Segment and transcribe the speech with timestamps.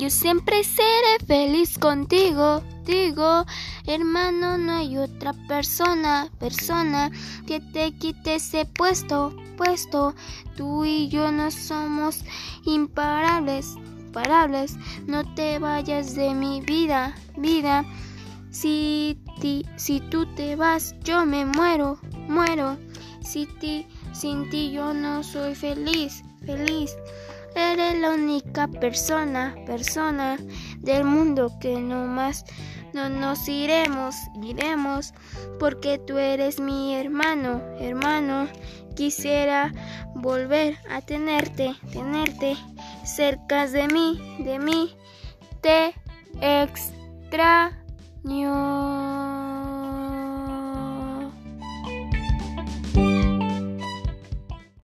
[0.00, 3.44] Yo siempre seré feliz contigo, digo,
[3.86, 7.10] hermano, no hay otra persona, persona
[7.46, 10.14] que te quite ese puesto, puesto.
[10.56, 12.24] Tú y yo no somos
[12.64, 13.74] imparables,
[14.06, 14.78] imparables.
[15.06, 17.84] No te vayas de mi vida, vida.
[18.50, 22.78] Si, ti, si tú te vas, yo me muero, muero.
[23.22, 26.96] Si ti, sin ti yo no soy feliz, feliz.
[28.00, 30.38] La única persona, persona
[30.78, 32.44] del mundo que no más
[32.92, 35.14] no nos iremos, iremos,
[35.58, 38.48] porque tú eres mi hermano, hermano.
[38.96, 39.72] Quisiera
[40.16, 42.56] volver a tenerte, tenerte
[43.04, 44.96] cerca de mí, de mí.
[45.60, 45.94] Te
[46.40, 47.70] extraño.